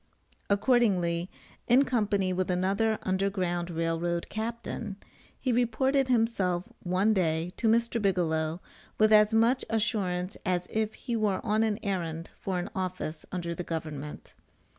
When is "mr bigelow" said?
7.67-8.61